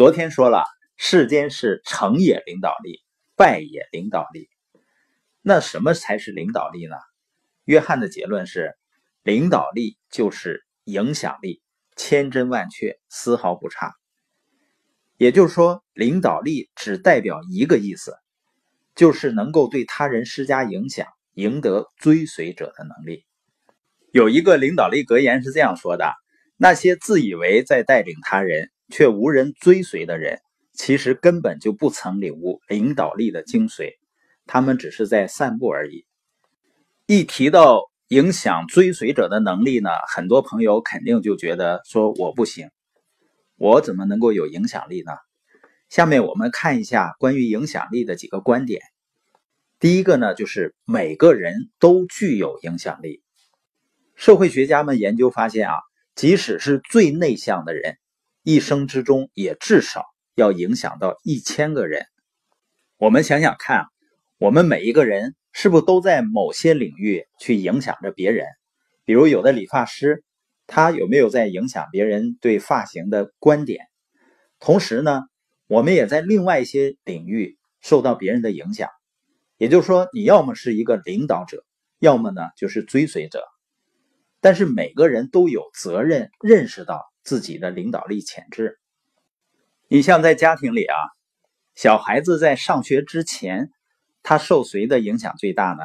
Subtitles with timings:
[0.00, 0.64] 昨天说了，
[0.96, 3.00] 世间是成也领导力，
[3.36, 4.48] 败也领导力。
[5.42, 6.96] 那什么才是领导力呢？
[7.66, 8.74] 约翰的结论是，
[9.22, 11.60] 领导力就是影响力，
[11.96, 13.92] 千真万确，丝毫不差。
[15.18, 18.16] 也就是说，领导力只代表一个意思，
[18.94, 23.26] 就是能够对他人施加影响，赢得追随者的能力。
[24.14, 26.14] 有一个领导力格言是这样说的：
[26.56, 28.70] 那些自以为在带领他人。
[28.90, 30.40] 却无人追随的人，
[30.72, 33.94] 其实根本就不曾领悟领导力的精髓，
[34.46, 36.04] 他们只是在散步而已。
[37.06, 42.70] 一提到影响追随者的能力呢，很多朋友肯定就觉得说我不行，
[43.56, 45.12] 我怎么能够有影响力呢？
[45.88, 48.80] 下面我们看一下关于影响力的几个观点。
[49.80, 53.22] 第一个呢，就是每个人都具有影响力。
[54.14, 55.74] 社会学家们研究发现啊，
[56.14, 57.96] 即使是最内向的人。
[58.42, 60.04] 一生之中也至少
[60.34, 62.06] 要影响到一千个人。
[62.96, 63.84] 我们想想看，
[64.38, 68.46] 我们每一个人是不是都在某些领域去影响着别人？
[69.04, 70.24] 比如有的理发师，
[70.66, 73.86] 他有没有在影响别人对发型的观点？
[74.58, 75.22] 同时呢，
[75.66, 78.88] 我们也在另外一些领域受到别人的影响。
[79.58, 81.64] 也就是说，你要么是一个领导者，
[81.98, 83.42] 要么呢就是追随者。
[84.40, 87.09] 但是每个人都有责任认识到。
[87.30, 88.80] 自己的领导力潜质，
[89.86, 90.96] 你像在家庭里啊，
[91.76, 93.70] 小孩子在上学之前，
[94.24, 95.84] 他受谁的影响最大呢？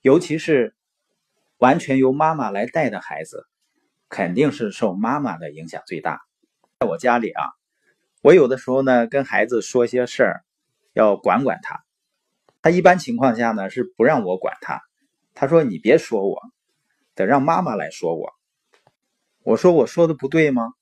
[0.00, 0.76] 尤其是
[1.58, 3.48] 完全由妈妈来带的孩子，
[4.08, 6.20] 肯定是受妈妈的影响最大。
[6.78, 7.42] 在我家里啊，
[8.22, 10.44] 我有的时候呢跟孩子说些事儿，
[10.92, 11.82] 要管管他，
[12.62, 14.80] 他一般情况下呢是不让我管他，
[15.34, 16.40] 他说你别说我，
[17.16, 18.30] 得让妈妈来说我。
[19.42, 20.72] 我说我说的不对吗？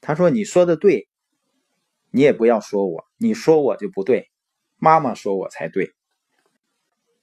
[0.00, 1.08] 他说你说的对，
[2.10, 4.30] 你也不要说我，你说我就不对，
[4.76, 5.92] 妈妈说我才对。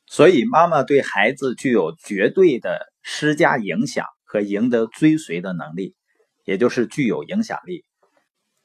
[0.05, 5.95] 所以妈妈对孩子具有绝对的施加影响和赢得追随的能力，
[6.43, 7.85] 也就是具有影响力。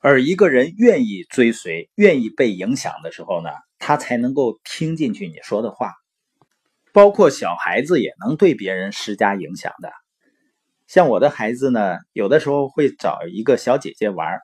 [0.00, 5.92] 而一个人愿意追随、愿意被影响的时候呢，他才能够听进去你说的话。
[6.92, 9.92] 包括小孩子也能对别人施加影响的。
[10.90, 14.40] 像我的孩子呢，有的时候会找一个小姐姐玩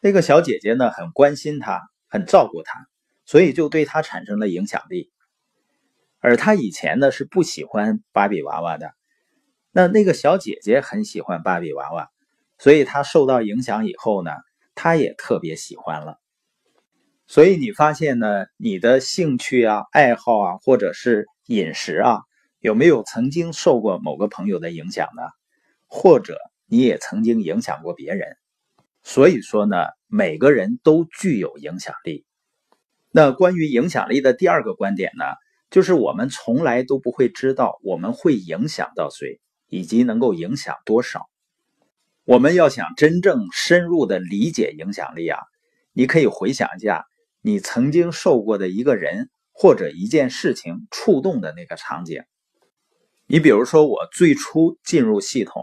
[0.00, 2.86] 那个小姐姐呢很关心他，很照顾他，
[3.24, 5.10] 所以就对他产生了影响力。
[6.20, 8.92] 而他以前呢是不喜欢芭比娃娃的，
[9.72, 12.10] 那那个小姐姐很喜欢芭比娃娃，
[12.58, 14.30] 所以他受到影响以后呢，
[14.76, 16.20] 他也特别喜欢了。
[17.26, 22.20] 所以你发现呢，你的兴趣啊、爱好啊，或者是饮食啊，
[22.60, 25.22] 有没有曾经受过某个朋友的影响呢？
[25.86, 28.36] 或者你也曾经影响过别人，
[29.02, 29.76] 所以说呢，
[30.08, 32.24] 每个人都具有影响力。
[33.12, 35.24] 那关于影响力的第二个观点呢，
[35.70, 41.30] 就是我们从来都不会知道我们会影响到谁，以及能够影响多少。
[42.24, 45.38] 我们要想真正深入的理解影响力啊，
[45.92, 47.06] 你可以回想一下
[47.40, 52.24] 你曾经受过的一个人或者一件事情触动的那个场景。
[53.26, 55.62] 你比如说，我最初进入系统。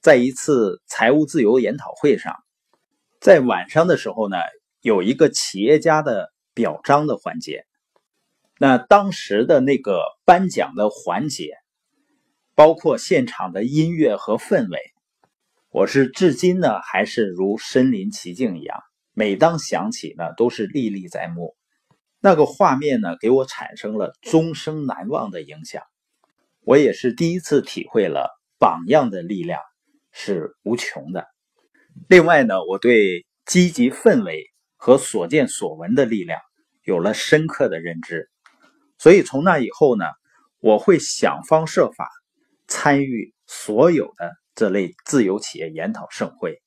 [0.00, 2.36] 在一次财务自由研讨会上，
[3.20, 4.36] 在晚上的时候呢，
[4.80, 7.64] 有一个企业家的表彰的环节。
[8.60, 11.56] 那当时的那个颁奖的环节，
[12.54, 14.78] 包括现场的音乐和氛围，
[15.70, 18.80] 我是至今呢还是如身临其境一样。
[19.14, 21.56] 每当想起呢，都是历历在目。
[22.20, 25.82] 那个画面呢，给我产生了终生难忘的影响。
[26.62, 29.60] 我也是第一次体会了榜样的力量。
[30.20, 31.28] 是无穷的。
[32.08, 36.40] 另外呢，我对积极氛围和所见所闻的力量
[36.82, 38.28] 有了深刻的认知，
[38.98, 40.04] 所以从那以后呢，
[40.58, 42.10] 我会想方设法
[42.66, 46.60] 参与所有的这类自由企业研讨盛会。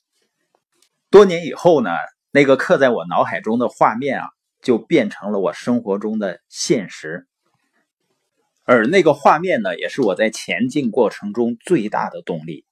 [1.10, 1.92] 多年以后呢，
[2.32, 4.28] 那个刻在我脑海中的画面啊，
[4.62, 7.28] 就变成了我生活中的现实。
[8.64, 12.66] 而那个画面呢，也是我在前进过程中最大的动力。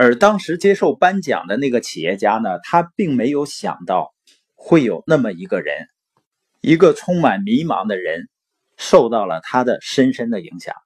[0.00, 4.14] 而当时接受颁奖的那个企业家呢，他并没有想到
[4.54, 5.88] 会有那么一个人，
[6.60, 8.28] 一个充满迷茫的人，
[8.76, 10.76] 受到了他的深深的影响。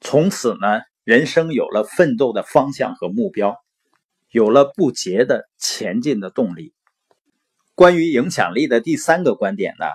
[0.00, 3.56] 从此呢，人生有了奋斗的方向和目标，
[4.30, 6.74] 有了不竭的前进的动力。
[7.74, 9.86] 关于影响力的第三个观点呢，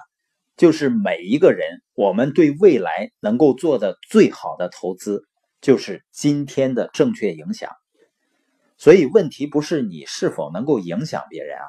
[0.57, 5.23] 就是每一个人，我们对未来能够做的最好的投资，
[5.61, 7.71] 就是今天的正确影响。
[8.79, 11.65] 所以问题不是你是否能够影响别人啊，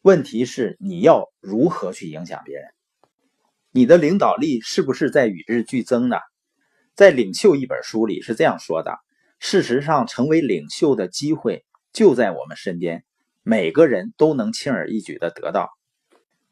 [0.00, 2.64] 问题是你要如何去影响别人？
[3.70, 6.16] 你的领导力是不是在与日俱增呢？
[6.94, 8.96] 在《领袖》一本书里是这样说的：
[9.38, 13.04] 事实上，成为领袖的机会就在我们身边，
[13.42, 15.68] 每个人都能轻而易举的得到。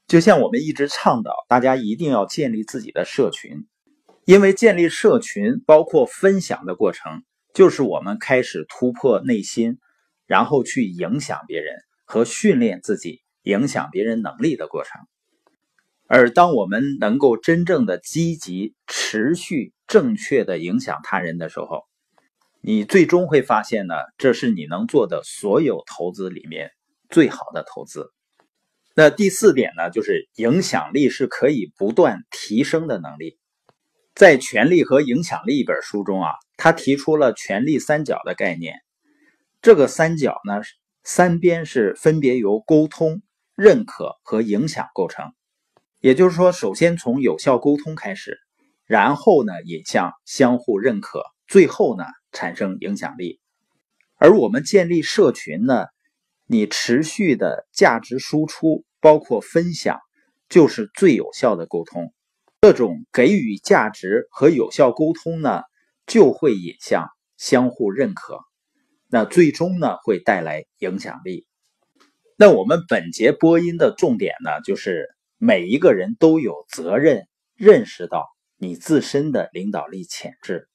[0.07, 3.67] 就像我们一直倡导，大家一定要建立自己的社群，
[4.27, 7.23] 因为建立社群包括分享的过程，
[7.54, 9.78] 就是我们开始突破内心，
[10.26, 15.00] 然后去影响别人和训练自己影响别人能力的过程。
[16.06, 21.84] 而当我们能够真正的积极、持续、正确的影响他人的时候，
[22.60, 26.70] 你最终会发现呢，这是你能做的所有投资里面
[27.08, 28.10] 最好的投资。
[28.94, 33.38] 那第四点呢，就是影响力是可以不断提升的能力。
[34.14, 36.32] 在《权力和影响力》一本书中啊，
[36.62, 38.76] 他提出了权力三角的概念。
[39.62, 40.61] 这个三角呢，
[41.03, 43.20] 三边是分别由沟通、
[43.56, 45.32] 认可和影响构成。
[45.99, 48.38] 也就是说，首先从有效沟通开始，
[48.87, 53.41] 然后呢引向相互认可，最后呢产生影响力。
[54.14, 55.87] 而我们建立社群呢，
[56.47, 59.99] 你持续的价值输出，包括分享，
[60.49, 62.14] 就是最有效的沟通。
[62.61, 65.62] 这种给予价值和有效沟通呢，
[66.06, 68.40] 就会引向相互认可，
[69.08, 71.46] 那最终呢会带来影响力。
[72.37, 75.08] 那我们本节播音的重点呢，就是。
[75.44, 77.26] 每一个人都有责任
[77.56, 78.28] 认识到
[78.58, 80.69] 你自身的领导力潜质。